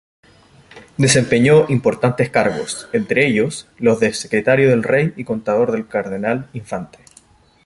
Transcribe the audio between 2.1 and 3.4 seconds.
cargos, entre